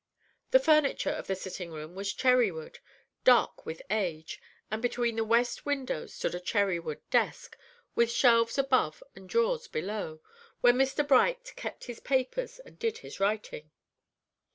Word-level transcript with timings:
The 0.49 0.57
furniture 0.57 1.11
of 1.11 1.27
the 1.27 1.35
sitting 1.35 1.69
room 1.71 1.93
was 1.93 2.11
cherry 2.11 2.49
wood, 2.49 2.79
dark 3.23 3.67
with 3.67 3.83
age; 3.91 4.41
and 4.71 4.81
between 4.81 5.15
the 5.15 5.23
west 5.23 5.63
windows 5.63 6.15
stood 6.15 6.33
a 6.33 6.39
cherry 6.39 6.79
wood 6.79 7.07
desk, 7.11 7.55
with 7.93 8.09
shelves 8.11 8.57
above 8.57 9.03
and 9.15 9.29
drawers 9.29 9.67
below, 9.67 10.19
where 10.61 10.73
Mr. 10.73 11.07
Bright 11.07 11.53
kept 11.55 11.83
his 11.83 11.99
papers 11.99 12.57
and 12.57 12.79
did 12.79 12.97
his 12.97 13.19
writing. 13.19 13.69